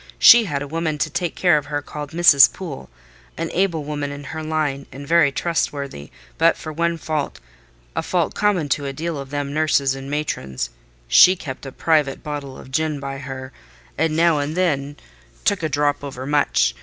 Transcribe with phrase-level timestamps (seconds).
[0.17, 2.51] She had a woman to take care of her called Mrs.
[2.51, 8.67] Poole—an able woman in her line, and very trustworthy, but for one fault—a fault common
[8.69, 13.19] to a deal of them nurses and matrons—she kept a private bottle of gin by
[13.19, 13.53] her,
[13.95, 14.97] and now and then
[15.45, 16.73] took a drop over much.